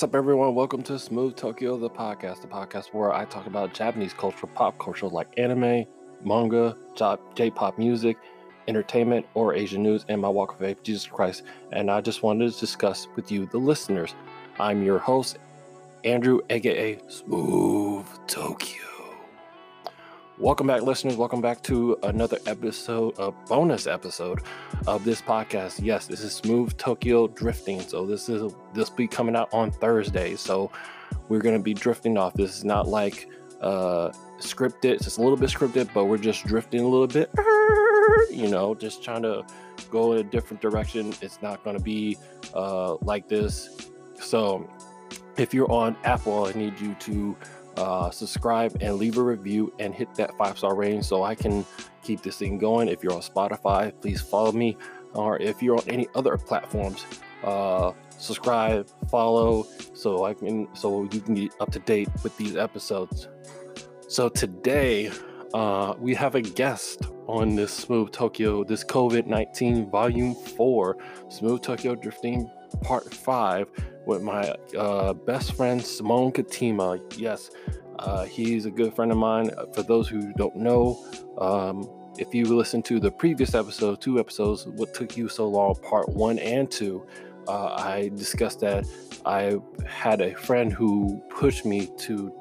[0.00, 0.54] What's up, everyone?
[0.54, 4.78] Welcome to Smooth Tokyo, the podcast, the podcast where I talk about Japanese culture, pop
[4.78, 5.84] culture like anime,
[6.24, 6.74] manga,
[7.34, 8.16] J pop music,
[8.66, 11.42] entertainment, or Asian news, and my walk of faith, Jesus Christ.
[11.72, 14.14] And I just wanted to discuss with you, the listeners.
[14.58, 15.36] I'm your host,
[16.02, 18.89] Andrew, aka Smooth Tokyo.
[20.40, 21.16] Welcome back, listeners.
[21.16, 24.40] Welcome back to another episode, a bonus episode
[24.86, 25.80] of this podcast.
[25.82, 27.78] Yes, this is Smooth Tokyo Drifting.
[27.80, 30.36] So this is this be coming out on Thursday.
[30.36, 30.70] So
[31.28, 32.32] we're gonna be drifting off.
[32.32, 33.28] This is not like
[33.60, 34.92] uh scripted.
[34.92, 37.30] It's a little bit scripted, but we're just drifting a little bit.
[38.30, 39.44] You know, just trying to
[39.90, 41.12] go in a different direction.
[41.20, 42.16] It's not gonna be
[42.54, 43.90] uh like this.
[44.18, 44.68] So
[45.36, 47.36] if you're on Apple, I need you to
[47.80, 51.64] uh, subscribe and leave a review and hit that five star rating so I can
[52.02, 52.88] keep this thing going.
[52.88, 54.76] If you're on Spotify, please follow me.
[55.14, 57.04] Or if you're on any other platforms,
[57.42, 62.54] uh, subscribe, follow, so I can so you can get up to date with these
[62.54, 63.28] episodes.
[64.08, 65.10] So today,
[65.54, 70.96] uh, we have a guest on this Smooth Tokyo, this COVID 19 Volume 4,
[71.28, 72.50] Smooth Tokyo Drifting
[72.82, 73.68] Part 5
[74.06, 77.00] with my uh, best friend Simone Katima.
[77.16, 77.50] Yes,
[77.98, 79.50] uh, he's a good friend of mine.
[79.56, 81.04] Uh, for those who don't know,
[81.38, 85.74] um, if you listen to the previous episode, two episodes, What Took You So Long,
[85.76, 87.06] Part 1 and 2,
[87.48, 88.86] uh, I discussed that
[89.24, 92.32] I had a friend who pushed me to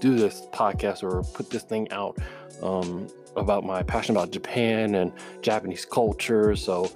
[0.00, 2.18] do this podcast or put this thing out
[2.62, 5.12] um, about my passion about Japan and
[5.42, 6.56] Japanese culture.
[6.56, 6.90] So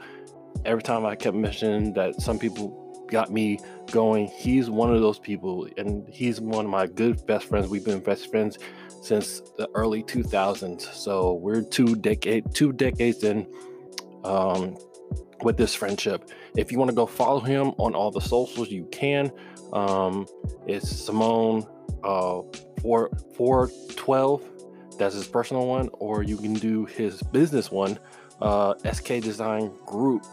[0.65, 2.81] every time I kept mentioning that some people
[3.11, 3.59] got me
[3.91, 4.29] going.
[4.29, 7.69] He's one of those people, and he's one of my good best friends.
[7.69, 8.59] We've been best friends
[9.03, 10.83] since the early 2000s.
[10.95, 13.47] So we're two decade two decades in
[14.25, 14.77] um,
[15.43, 16.31] with this friendship.
[16.57, 19.31] If you want to go follow him on all the socials, you can.
[19.73, 20.27] Um,
[20.67, 21.67] it's Simone
[22.05, 22.43] uh,
[22.81, 24.43] four four twelve.
[25.01, 27.99] That's his personal one, or you can do his business one,
[28.41, 30.27] uh, SK Design Group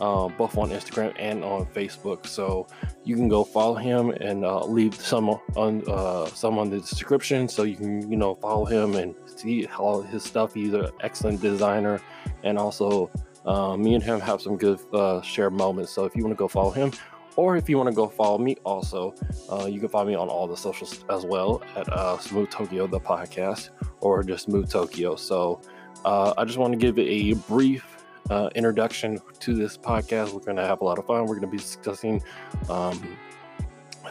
[0.00, 2.26] uh, both on Instagram and on Facebook.
[2.26, 2.66] So
[3.04, 7.48] you can go follow him and uh, leave some on uh, some on the description,
[7.48, 10.54] so you can you know follow him and see all his stuff.
[10.54, 12.00] He's an excellent designer,
[12.42, 13.10] and also
[13.44, 15.92] uh, me and him have some good uh, shared moments.
[15.92, 16.92] So if you want to go follow him.
[17.36, 19.14] Or if you want to go follow me, also,
[19.50, 23.00] uh, you can follow me on all the socials as well at Smooth Tokyo, the
[23.00, 25.16] podcast, or just Smooth Tokyo.
[25.16, 25.60] So
[26.04, 27.94] I just want to give a brief
[28.30, 30.32] uh, introduction to this podcast.
[30.32, 31.22] We're going to have a lot of fun.
[31.22, 32.22] We're going to be discussing
[32.68, 33.16] um,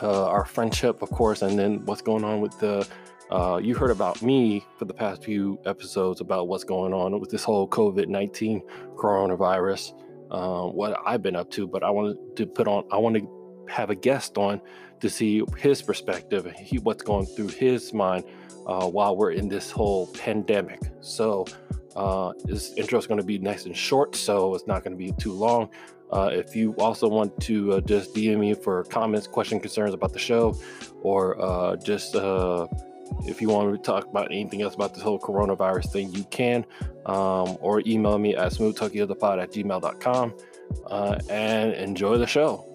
[0.02, 2.88] uh, our friendship, of course, and then what's going on with the.
[3.32, 7.32] Uh, you heard about me for the past few episodes about what's going on with
[7.32, 8.62] this whole COVID 19
[8.96, 9.94] coronavirus,
[10.34, 13.66] uh, what I've been up to, but I wanted to put on, I want to
[13.70, 14.60] have a guest on
[15.00, 18.26] to see his perspective, he, what's going through his mind
[18.66, 20.80] uh, while we're in this whole pandemic.
[21.02, 21.46] So,
[21.96, 24.98] uh, this intro is going to be nice and short, so it's not going to
[24.98, 25.70] be too long.
[26.12, 30.14] Uh, if you also want to uh, just DM me for comments, questions, concerns about
[30.14, 30.60] the show,
[31.02, 32.68] or uh, just uh,
[33.26, 36.66] if you want to talk about anything else about this whole coronavirus thing, you can.
[37.06, 40.34] Um, or email me at smoothtokyotherpod at gmail.com
[40.88, 42.66] uh, and enjoy the show.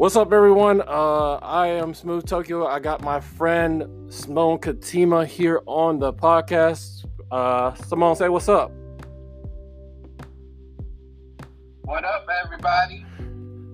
[0.00, 0.80] What's up, everyone?
[0.80, 2.66] Uh, I am Smooth Tokyo.
[2.66, 7.04] I got my friend Simone Katima here on the podcast.
[7.30, 8.72] Uh, Simone, say what's up.
[11.82, 13.04] What up, everybody?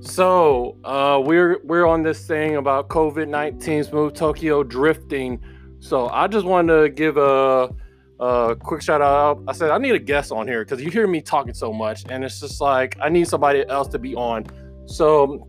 [0.00, 5.40] So uh, we're we're on this thing about COVID nineteen, Smooth Tokyo drifting.
[5.78, 7.72] So I just wanted to give a,
[8.18, 9.44] a quick shout out.
[9.46, 12.04] I said I need a guest on here because you hear me talking so much,
[12.08, 14.44] and it's just like I need somebody else to be on.
[14.86, 15.48] So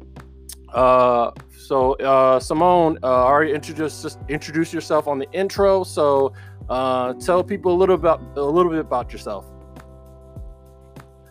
[0.73, 5.83] uh, so uh, Simone, uh, already introduced just introduce yourself on the intro.
[5.83, 6.33] So
[6.69, 9.45] uh, tell people a little about a little bit about yourself.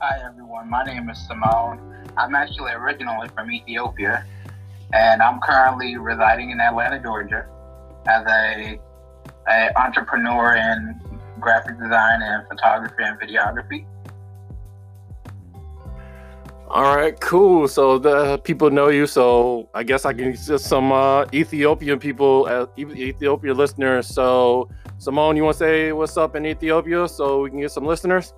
[0.00, 1.80] Hi everyone, my name is Simone.
[2.16, 4.24] I'm actually originally from Ethiopia,
[4.92, 7.46] and I'm currently residing in Atlanta, Georgia,
[8.06, 8.80] as a,
[9.48, 11.00] a entrepreneur in
[11.40, 13.86] graphic design and photography and videography.
[16.68, 17.68] All right, cool.
[17.68, 19.06] So the people know you.
[19.06, 24.08] So I guess I can get some uh, Ethiopian people, uh, Ethiopia listeners.
[24.08, 24.68] So
[24.98, 28.34] Simone, you want to say what's up in Ethiopia so we can get some listeners?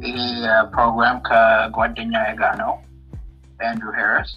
[0.00, 2.82] The uh, program ka guadanya egano,
[3.60, 4.36] Andrew Harris,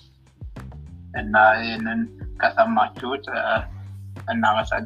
[1.15, 3.65] and uh, I in kasamachut uh,
[4.27, 4.85] and now it's a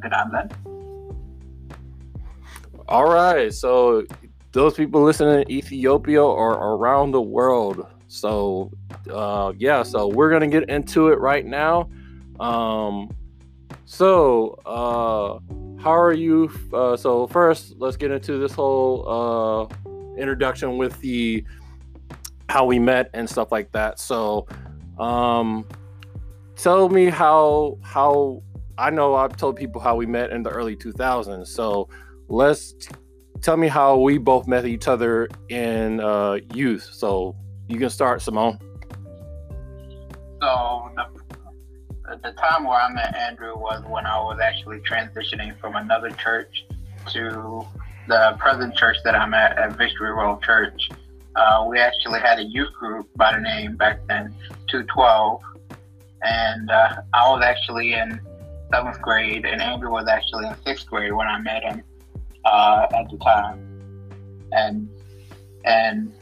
[2.92, 3.54] all right.
[3.54, 4.06] So
[4.52, 7.88] those people listening in Ethiopia or around the world.
[8.10, 8.70] So
[9.10, 11.90] uh, yeah, so we're gonna get into it right now.
[12.38, 13.10] Um,
[13.86, 15.40] so uh,
[15.82, 16.52] how are you?
[16.74, 21.46] Uh, so first, let's get into this whole uh, introduction with the
[22.50, 24.02] how we met and stuff like that.
[24.02, 24.48] So
[25.00, 25.66] um,
[26.58, 28.44] tell me how how
[28.78, 31.48] I know I've told people how we met in the early 2000s.
[31.48, 31.88] So
[32.28, 32.76] let's
[33.42, 36.88] tell me how we both met each other in uh, youth.
[36.92, 37.36] So
[37.68, 38.60] you can start, Simone.
[40.42, 45.76] So the, the time where I met Andrew was when I was actually transitioning from
[45.76, 46.66] another church
[47.14, 47.66] to
[48.08, 50.90] the present church that I'm at at Victory Road Church.
[51.36, 54.36] Uh, we actually had a youth group by the name back then,
[54.70, 55.40] 212,
[56.24, 58.20] and uh, I was actually in
[58.72, 61.84] seventh grade, and Andrew was actually in sixth grade when I met him
[62.46, 63.68] uh, at the time.
[64.52, 64.90] And
[65.66, 66.14] and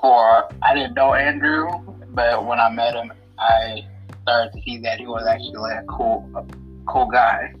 [0.00, 1.68] for I didn't know Andrew,
[2.10, 3.84] but when I met him, I
[4.22, 6.44] started to see that he was actually like a cool, a
[6.86, 7.54] cool guy.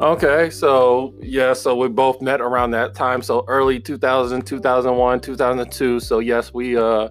[0.00, 3.20] Okay, so yeah, so we both met around that time.
[3.20, 6.00] So early 2000, 2001, 2002.
[6.00, 7.08] So yes, we uh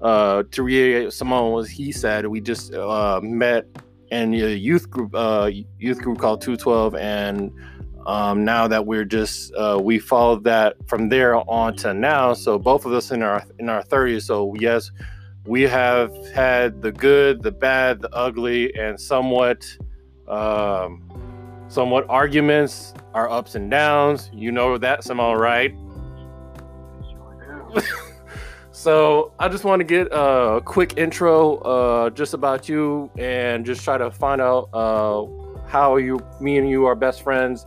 [0.00, 3.66] uh to reiterate Simone was he said we just uh met
[4.10, 7.52] in a youth group uh youth group called 212 and
[8.06, 12.58] um now that we're just uh we followed that from there on to now so
[12.58, 14.90] both of us in our in our 30s so yes
[15.46, 19.64] we have had the good the bad the ugly and somewhat
[20.28, 21.02] um
[21.68, 25.74] somewhat arguments our ups and downs you know that Simone right
[28.86, 33.82] so I just want to get a quick intro uh, just about you and just
[33.82, 35.26] try to find out uh,
[35.66, 37.66] how you, me and you are best friends.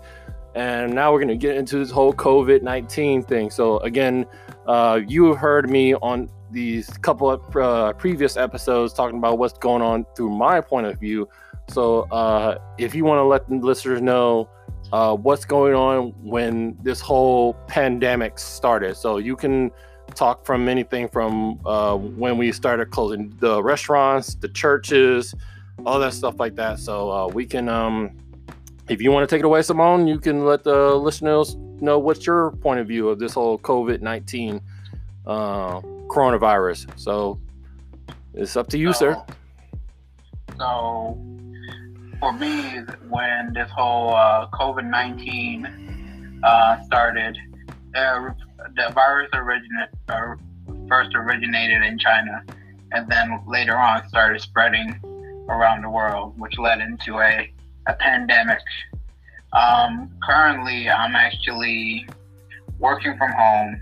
[0.56, 3.50] And now we're going to get into this whole COVID 19 thing.
[3.52, 4.28] So, again,
[4.66, 9.82] uh, you heard me on these couple of uh, previous episodes talking about what's going
[9.82, 11.28] on through my point of view.
[11.68, 14.48] So, uh, if you want to let the listeners know
[14.94, 19.70] uh, what's going on when this whole pandemic started, so you can
[20.16, 25.34] talk from anything from uh, when we started closing the restaurants, the churches,
[25.86, 26.80] all that stuff like that.
[26.80, 28.18] So uh, we can, um,
[28.90, 32.26] if you want to take it away, Simone, you can let the listeners know what's
[32.26, 34.62] your point of view of this whole COVID 19
[35.26, 36.90] uh, coronavirus.
[37.00, 37.40] So
[38.34, 39.22] it's up to you, sir.
[40.58, 41.18] So
[42.20, 47.38] for me, when this whole uh, COVID 19 uh, started,
[48.76, 50.36] the virus originated uh,
[50.88, 52.44] first originated in China,
[52.92, 55.00] and then later on started spreading
[55.50, 57.52] around the world, which led into a,
[57.88, 58.60] a pandemic.
[59.54, 62.08] Um, currently, I'm actually
[62.80, 63.82] working from home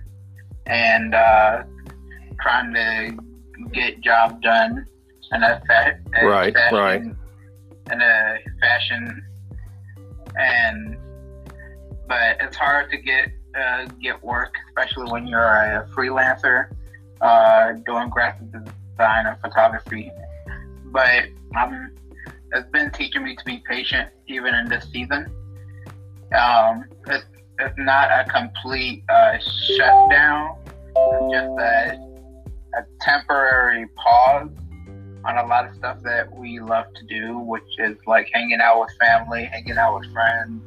[0.66, 1.64] and uh,
[2.42, 3.18] trying to
[3.72, 4.86] get job done
[5.32, 7.02] in a, fa- a Right, fashion, right.
[7.92, 9.24] in a fashion
[10.40, 10.98] and
[12.08, 16.70] but it's hard to get uh, get work, especially when you're a freelancer
[17.22, 20.12] uh, doing graphic design and photography.
[20.86, 21.26] But
[21.58, 21.92] um,
[22.54, 25.32] it's been teaching me to be patient even in this season.
[26.36, 27.26] Um, it's,
[27.60, 29.38] it's not a complete uh,
[29.78, 30.58] shutdown,
[30.96, 31.98] it's just a,
[32.78, 34.50] a temporary pause
[35.26, 38.80] on a lot of stuff that we love to do, which is like hanging out
[38.80, 40.62] with family, hanging out with friends,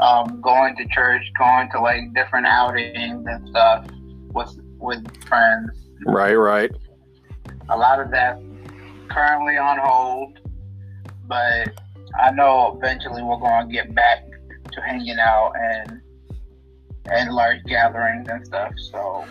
[0.00, 3.86] um, going to church, going to like different outings and stuff
[4.32, 5.70] with with friends.
[6.04, 6.70] Right, right.
[7.68, 8.38] A lot of that
[9.08, 10.38] currently on hold,
[11.26, 11.80] but
[12.20, 14.24] I know eventually we're going to get back
[14.72, 16.00] to hanging out and
[17.06, 18.72] and large gatherings and stuff.
[18.90, 19.24] So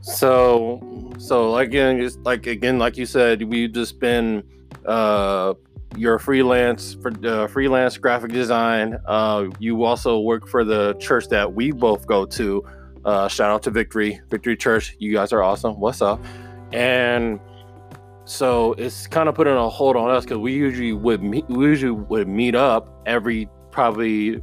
[0.00, 4.42] So, so again, just like again, like you said, we've just been
[4.84, 5.54] uh,
[5.96, 8.98] you're a freelance for uh, freelance graphic design.
[9.06, 12.64] Uh, you also work for the church that we both go to.
[13.04, 14.96] Uh, shout out to Victory, Victory Church.
[14.98, 15.78] You guys are awesome.
[15.80, 16.24] What's up?
[16.72, 17.40] And
[18.24, 21.66] so it's kind of putting a hold on us because we usually would meet, we
[21.66, 24.42] usually would meet up every probably,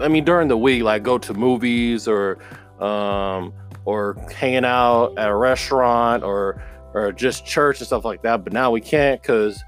[0.00, 2.38] I mean during the week, like go to movies or
[2.80, 6.62] um, or hanging out at a restaurant or
[6.94, 8.44] or just church and stuff like that.
[8.44, 9.62] But now we can't because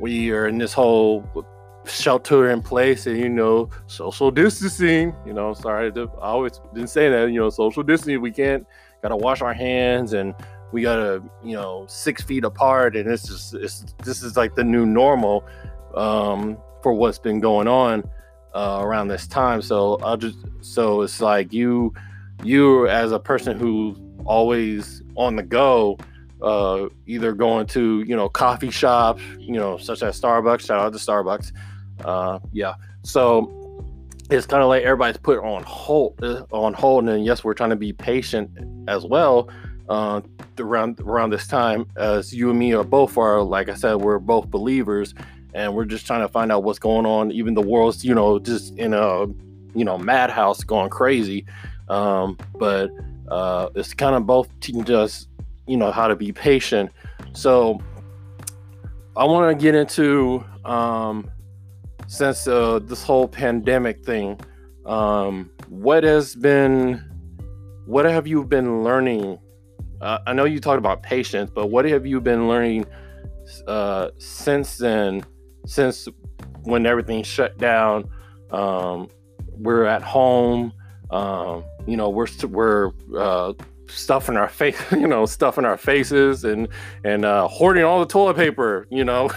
[0.00, 1.24] we are in this whole
[1.86, 7.10] shelter in place and you know social distancing you know sorry i always been saying
[7.10, 8.66] that you know social distancing we can't
[9.02, 10.34] gotta wash our hands and
[10.72, 14.64] we gotta you know six feet apart and it's just it's this is like the
[14.64, 15.44] new normal
[15.94, 18.08] um for what's been going on
[18.54, 19.62] uh, around this time.
[19.62, 21.92] So i'll just so it's like you
[22.42, 25.98] you as a person who always on the go
[26.42, 30.66] uh, either going to you know coffee shops, you know, such as Starbucks.
[30.66, 31.52] Shout out to Starbucks.
[32.04, 32.74] Uh, yeah.
[33.02, 33.84] So
[34.30, 37.70] it's kind of like everybody's put on hold uh, on hold, and yes, we're trying
[37.70, 38.50] to be patient
[38.88, 39.48] as well.
[39.88, 40.20] Uh,
[40.58, 44.20] around around this time, as you and me are both are, like I said, we're
[44.20, 45.14] both believers,
[45.52, 47.32] and we're just trying to find out what's going on.
[47.32, 49.26] Even the world's, you know, just in a
[49.74, 51.44] you know madhouse going crazy.
[51.88, 52.90] Um, but
[53.28, 55.26] uh, it's kind of both teaching us
[55.70, 56.90] you know how to be patient.
[57.32, 57.80] So
[59.16, 61.28] i want to get into um
[62.06, 64.38] since uh, this whole pandemic thing
[64.86, 67.04] um what has been
[67.86, 69.36] what have you been learning?
[70.00, 72.86] Uh, i know you talked about patience but what have you been learning
[73.66, 75.22] uh since then
[75.66, 76.08] since
[76.62, 78.08] when everything shut down?
[78.50, 79.08] Um
[79.58, 80.72] we're at home
[81.10, 83.52] um you know we're we're uh
[83.90, 86.68] stuff in our face, you know, stuff in our faces and
[87.04, 89.30] and uh, hoarding all the toilet paper, you know.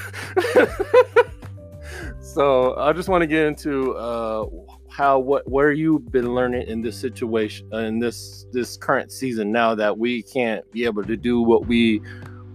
[2.22, 4.46] so I just want to get into uh,
[4.90, 9.52] how what where you've been learning in this situation uh, in this this current season
[9.52, 12.02] now that we can't be able to do what we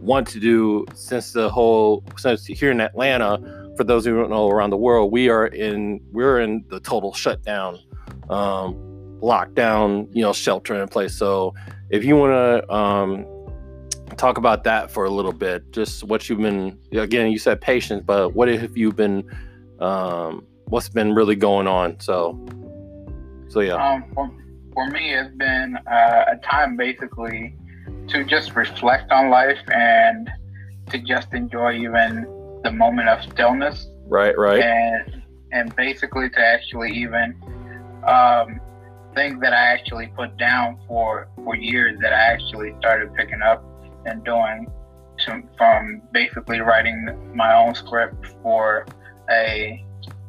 [0.00, 3.38] want to do since the whole since here in Atlanta
[3.76, 7.12] for those who don't know around the world we are in we're in the total
[7.12, 7.78] shutdown
[8.30, 8.74] um
[9.20, 11.52] lockdown you know shelter in place so
[11.90, 13.26] if you want to um,
[14.16, 18.02] talk about that for a little bit, just what you've been, again, you said patience,
[18.04, 19.28] but what have you been,
[19.80, 21.98] um, what's been really going on?
[22.00, 22.38] So,
[23.48, 23.74] so yeah.
[23.74, 24.30] Um, for,
[24.74, 27.54] for me, it's been uh, a time basically
[28.08, 30.30] to just reflect on life and
[30.90, 32.26] to just enjoy even
[32.64, 33.88] the moment of stillness.
[34.06, 34.62] Right, right.
[34.62, 37.34] And and basically to actually even
[38.06, 38.60] um,
[39.14, 43.64] things that I actually put down for for years that I actually started picking up
[44.06, 44.70] and doing
[45.20, 48.86] to, from basically writing my own script for
[49.30, 49.84] a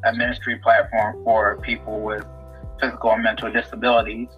[0.05, 2.25] a ministry platform for people with
[2.79, 4.29] physical and mental disabilities.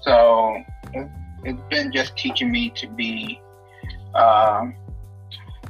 [0.00, 0.56] So
[0.92, 1.08] it,
[1.44, 3.40] has been just teaching me to be
[4.14, 4.66] uh,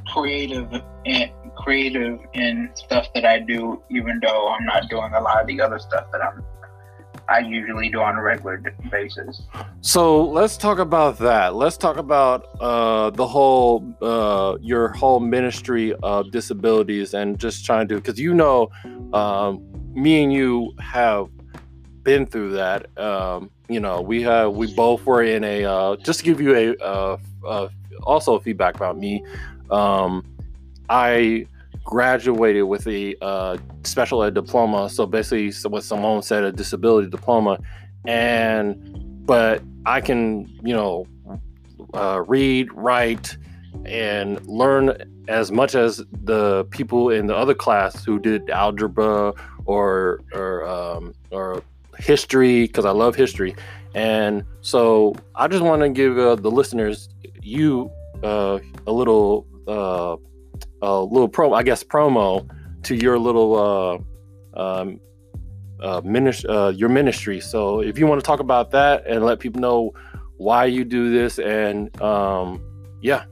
[0.07, 0.71] creative
[1.05, 5.47] and creative in stuff that I do, even though I'm not doing a lot of
[5.47, 6.43] the other stuff that I'm
[7.29, 9.41] I usually do on a regular basis.
[9.81, 11.55] So let's talk about that.
[11.55, 17.87] Let's talk about uh, the whole uh, your whole ministry of disabilities and just trying
[17.89, 18.69] to because you know
[19.13, 19.63] um,
[19.93, 21.27] me and you have
[22.03, 22.95] been through that.
[22.97, 26.55] Um, you know we have we both were in a uh, just to give you
[26.55, 27.69] a uh, uh,
[28.03, 29.23] also feedback about me.
[29.71, 30.23] Um,
[30.89, 31.47] I
[31.85, 34.89] graduated with a uh, special ed diploma.
[34.89, 37.59] So basically, what Simone said, a disability diploma.
[38.05, 41.05] And, but I can, you know,
[41.93, 43.37] uh, read, write,
[43.85, 44.93] and learn
[45.27, 49.33] as much as the people in the other class who did algebra
[49.65, 51.63] or, or, um, or
[51.99, 53.55] history, because I love history.
[53.93, 57.09] And so I just want to give uh, the listeners,
[57.41, 57.91] you,
[58.23, 60.17] uh, a little, uh,
[60.85, 62.47] a little pro, I guess, promo
[62.83, 64.03] to your little
[64.55, 64.99] uh, um,
[65.81, 67.39] uh, ministry, uh, your ministry.
[67.39, 69.93] So if you want to talk about that and let people know
[70.37, 72.61] why you do this, and um,
[73.01, 73.25] yeah.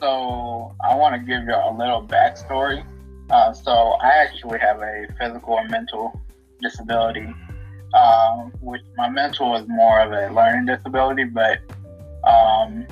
[0.00, 2.84] So I want to give you a little backstory.
[3.30, 6.20] Uh, so I actually have a physical and mental
[6.60, 7.32] disability,
[7.94, 11.60] um, which my mental is more of a learning disability, but
[12.26, 12.86] um,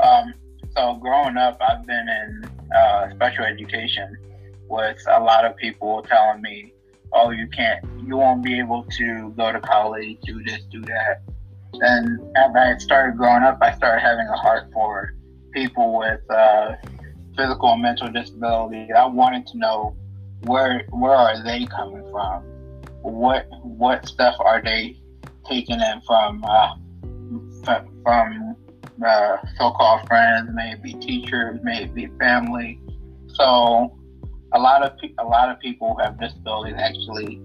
[0.00, 0.34] um,
[0.76, 4.16] so growing up, I've been in uh, special education
[4.68, 6.72] with a lot of people telling me,
[7.12, 11.22] "Oh, you can't, you won't be able to go to college, do this, do that."
[11.80, 15.14] And as I started growing up, I started having a heart for
[15.52, 16.76] people with uh,
[17.36, 18.90] physical and mental disabilities.
[18.96, 19.96] I wanted to know
[20.42, 22.42] where where are they coming from?
[23.02, 24.98] What what stuff are they
[25.48, 26.74] taking in from uh,
[29.04, 32.80] uh, so-called friends, maybe teachers, maybe family.
[33.28, 33.96] So
[34.52, 37.40] a lot of pe- a lot of people who have disabilities actually,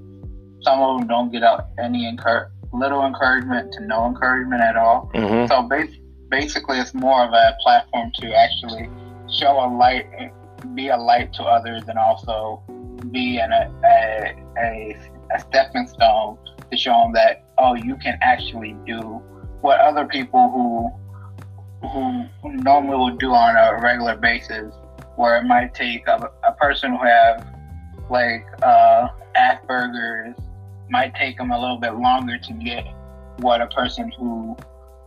[0.62, 5.10] some of them don't get out any encourage little encouragement to no encouragement at all.
[5.14, 5.48] Mm-hmm.
[5.48, 5.98] So bas-
[6.30, 8.90] basically, it's more of a platform to actually
[9.32, 10.06] show a light
[10.76, 12.62] be a light to others and also
[13.12, 14.98] be in a, a, a,
[15.34, 16.38] a stepping stone
[16.70, 19.22] to show them that oh you can actually do
[19.62, 20.92] what other people who
[21.82, 24.74] who normally will do on a regular basis
[25.16, 27.48] where it might take a, a person who have
[28.10, 30.38] like uh, Asperger's
[30.90, 32.86] might take them a little bit longer to get
[33.38, 34.58] what a person who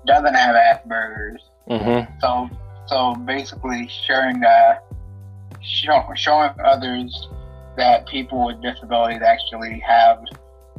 [0.06, 1.42] doesn't have Asperger's.
[1.68, 2.18] Mm-hmm.
[2.20, 2.48] So
[2.86, 4.74] so basically sharing uh,
[5.60, 7.28] show, showing others
[7.76, 10.22] that people with disabilities actually have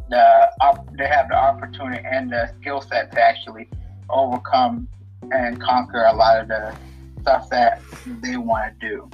[0.10, 0.50] the
[0.98, 3.70] they have the opportunity and the skill set to actually
[4.10, 4.88] overcome
[5.32, 6.76] and conquer a lot of the
[7.22, 7.82] stuff that
[8.22, 9.10] they want to do.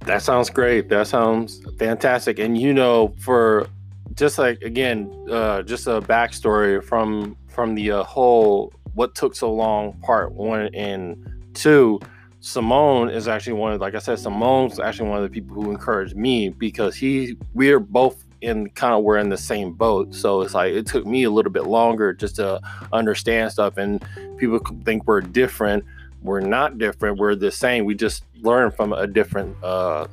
[0.00, 0.88] That sounds great.
[0.88, 2.38] That sounds fantastic.
[2.38, 3.68] And you know, for
[4.14, 9.52] just like again, uh, just a backstory from from the uh, whole what took so
[9.52, 11.16] long part one and
[11.54, 12.00] two
[12.42, 15.70] Simone is actually one of, like I said, Simone's actually one of the people who
[15.70, 20.14] encouraged me because he, we're both in kind of we're in the same boat.
[20.14, 22.60] So it's like it took me a little bit longer just to
[22.92, 23.76] understand stuff.
[23.76, 24.04] And
[24.36, 25.84] people think we're different.
[26.22, 27.18] We're not different.
[27.18, 27.84] We're the same.
[27.84, 30.06] We just learn from a different, uh,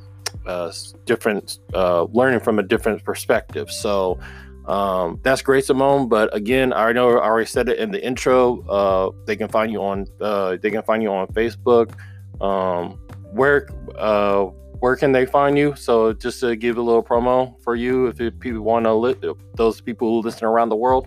[0.46, 0.72] uh,
[1.06, 3.70] different, uh, learning from a different perspective.
[3.70, 4.18] So
[4.66, 6.08] um, that's great, Simone.
[6.08, 8.62] But again, I know I already said it in the intro.
[8.68, 11.94] Uh, they can find you on, uh, they can find you on Facebook
[12.40, 12.98] um,
[13.32, 13.68] where
[13.98, 14.46] uh,
[14.80, 15.74] where can they find you?
[15.76, 19.16] So just to give a little promo for you, if people want to li-
[19.54, 21.06] those people who listen around the world.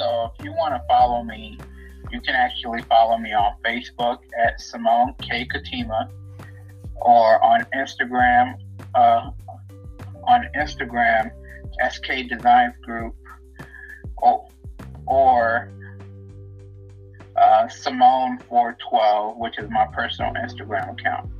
[0.00, 1.58] So if you want to follow me,
[2.10, 6.10] you can actually follow me on Facebook at Simone K Katima,
[6.96, 8.54] or on Instagram.
[8.94, 9.30] Uh,
[10.24, 11.30] on Instagram,
[11.90, 13.14] SK Designs Group,
[14.18, 14.48] or,
[15.06, 15.72] or
[17.36, 21.30] uh, Simone412, which is my personal Instagram account.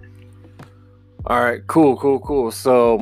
[1.31, 2.51] All right, cool, cool, cool.
[2.51, 2.99] So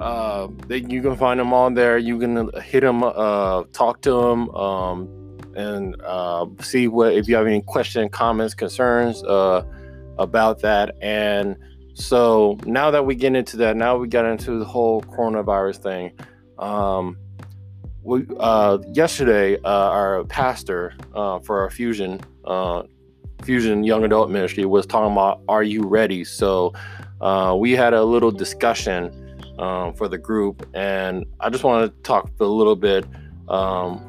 [0.00, 1.98] uh, you can find them on there.
[1.98, 7.36] You can hit them, uh, talk to them, um, and uh, see what if you
[7.36, 9.62] have any questions, comments, concerns uh,
[10.18, 10.96] about that.
[11.00, 11.56] And
[11.94, 16.12] so now that we get into that, now we got into the whole coronavirus thing.
[16.58, 17.18] Um,
[18.02, 22.82] we uh, yesterday uh, our pastor uh, for our fusion uh,
[23.44, 26.72] fusion young adult ministry was talking about are you ready so
[27.20, 29.12] uh, we had a little discussion
[29.58, 33.04] um, for the group and i just want to talk a little bit
[33.48, 34.04] um,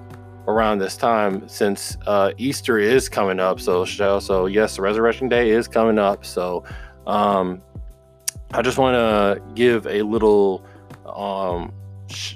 [0.48, 5.67] around this time since uh, easter is coming up so so yes resurrection day is
[5.67, 6.63] coming up so
[7.08, 7.62] um,
[8.54, 10.65] i just want to give a little
[11.06, 11.74] um,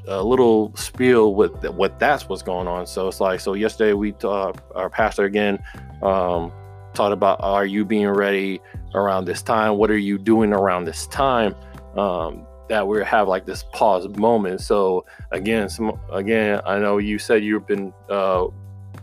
[0.07, 2.85] a little spiel with what that's what's going on.
[2.87, 3.53] So it's like so.
[3.53, 5.63] Yesterday we talked, our pastor again
[6.01, 6.51] um,
[6.95, 8.61] talked about are you being ready
[8.93, 9.77] around this time?
[9.77, 11.55] What are you doing around this time?
[11.95, 14.61] Um, that we have like this pause moment.
[14.61, 18.47] So again, some again, I know you said you've been uh,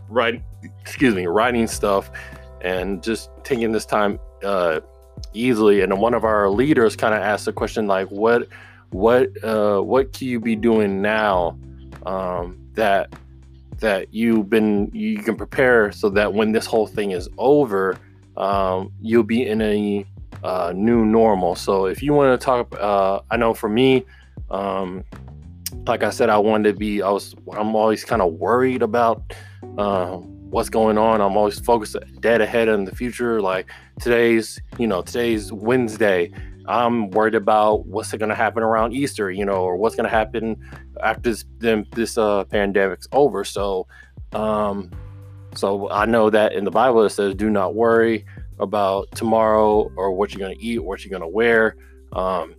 [0.09, 0.43] writing,
[0.81, 2.11] excuse me, writing stuff,
[2.61, 4.81] and just taking this time uh,
[5.33, 5.81] easily.
[5.81, 8.47] And one of our leaders kind of asked the question like, what
[8.89, 11.57] what uh, what can you be doing now
[12.05, 13.13] um, that
[13.79, 17.97] that you've been you can prepare so that when this whole thing is over,
[18.37, 20.05] um, you'll be in a
[20.43, 21.55] uh, new normal.
[21.55, 24.05] So if you want to talk, uh, I know for me,
[24.49, 25.03] um,
[25.87, 27.01] like I said, I wanted to be.
[27.01, 27.35] I was.
[27.51, 29.33] I'm always kind of worried about
[29.77, 31.21] uh, what's going on.
[31.21, 33.41] I'm always focused dead ahead in the future.
[33.41, 36.31] Like today's, you know, today's Wednesday
[36.67, 40.15] I'm worried about what's going to happen around Easter, you know, or what's going to
[40.15, 40.57] happen
[41.01, 41.45] after this
[41.91, 43.43] this uh, pandemic's over.
[43.43, 43.87] So,
[44.31, 44.91] um,
[45.55, 48.25] so I know that in the Bible it says, "Do not worry
[48.59, 51.75] about tomorrow or what you're going to eat, what you're going to wear,
[52.13, 52.55] um,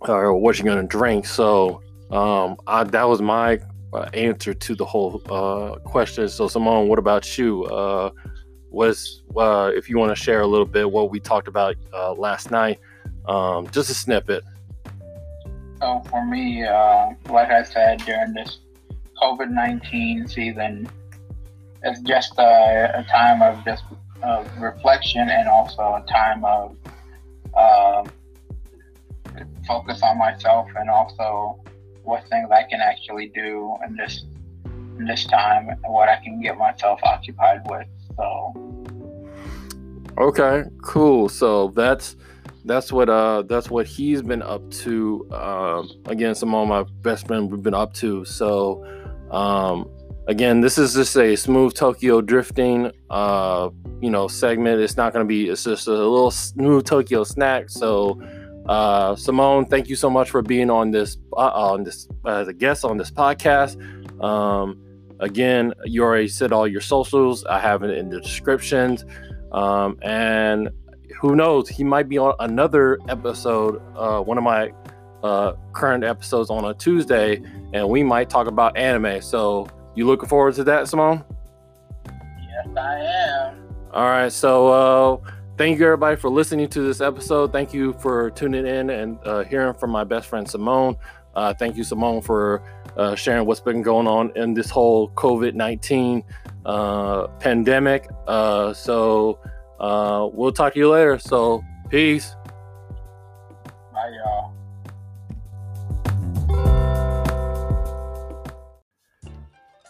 [0.00, 3.60] or what you're going to drink." So, um, I, that was my
[3.92, 6.28] uh, answer to the whole uh, question.
[6.28, 7.64] So, Simone, what about you?
[7.64, 8.10] Uh,
[8.70, 12.12] was uh, if you want to share a little bit what we talked about uh,
[12.12, 12.78] last night
[13.28, 14.44] um, just a snippet.
[15.80, 18.58] So for me, uh, like I said during this
[19.22, 20.88] COVID nineteen season,
[21.82, 23.84] it's just a, a, time of just
[24.22, 26.76] of reflection and also a time of
[27.54, 28.04] uh,
[29.66, 31.60] focus on myself and also
[32.02, 34.24] what things I can actually do in this
[34.98, 37.86] in this time and what I can get myself occupied with.
[38.16, 38.82] So.
[40.18, 41.28] Okay, cool.
[41.28, 42.16] So that's
[42.66, 47.26] that's what uh that's what he's been up to um again some of my best
[47.26, 48.84] friends we've been up to so
[49.30, 49.88] um
[50.26, 54.80] again, this is just a smooth Tokyo drifting, uh, you know, segment.
[54.80, 55.48] It's not going to be.
[55.48, 57.70] It's just a little smooth Tokyo snack.
[57.70, 58.20] So,
[58.68, 62.52] uh, Simone, thank you so much for being on this uh, on this as a
[62.52, 63.80] guest on this podcast.
[64.22, 64.82] Um,
[65.20, 67.44] again, you already said all your socials.
[67.44, 69.04] I have it in the descriptions.
[69.52, 70.70] Um, and
[71.20, 74.72] who knows, he might be on another episode, uh, one of my
[75.22, 79.20] uh, current episodes on a Tuesday, and we might talk about anime.
[79.22, 81.24] So you looking forward to that, Simone?
[82.06, 83.66] Yes, I am.
[83.92, 84.30] All right.
[84.30, 87.50] So uh, thank you everybody for listening to this episode.
[87.50, 90.96] Thank you for tuning in and uh, hearing from my best friend Simone.
[91.34, 92.62] Uh, thank you, Simone, for
[92.96, 96.22] uh, sharing what's been going on in this whole COVID 19
[96.64, 98.08] uh, pandemic.
[98.26, 99.38] Uh, so
[99.80, 101.18] uh, we'll talk to you later.
[101.18, 102.34] So, peace.
[103.92, 104.52] Bye, y'all.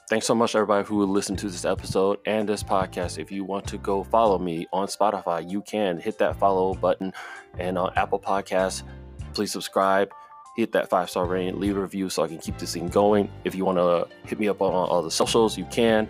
[0.08, 3.18] Thanks so much, everybody who listened to this episode and this podcast.
[3.18, 7.12] If you want to go follow me on Spotify, you can hit that follow button.
[7.58, 8.84] And on Apple Podcasts,
[9.34, 10.12] please subscribe,
[10.56, 13.28] hit that five star rating, leave a review so I can keep this thing going.
[13.42, 16.08] If you want to hit me up on all the socials, you can.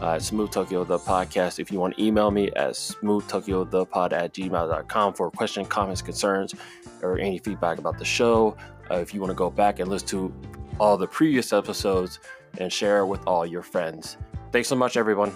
[0.00, 1.58] Uh, Smooth Tokyo the podcast.
[1.58, 5.68] If you want to email me at smooth Tokyo the pod at gmail.com for questions,
[5.68, 6.54] comments, concerns,
[7.02, 8.56] or any feedback about the show.
[8.90, 10.34] Uh, if you want to go back and listen to
[10.78, 12.20] all the previous episodes
[12.58, 14.16] and share with all your friends.
[14.52, 15.32] Thanks so much, everyone.